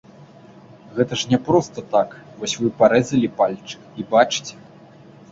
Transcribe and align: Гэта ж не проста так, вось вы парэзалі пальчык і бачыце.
Гэта 0.97 1.13
ж 1.23 1.33
не 1.33 1.37
проста 1.49 1.83
так, 1.95 2.15
вось 2.39 2.55
вы 2.61 2.71
парэзалі 2.79 3.27
пальчык 3.41 3.81
і 4.01 4.07
бачыце. 4.15 4.55